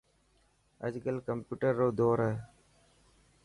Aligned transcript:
اڄ 0.85 0.93
ڪل 1.03 1.15
ڪمپيوٽر 1.27 1.71
رو 1.81 1.87
دور 1.99 2.17
هي. 2.27 2.33